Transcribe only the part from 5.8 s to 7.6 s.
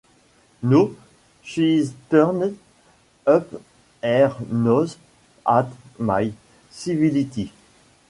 my civility.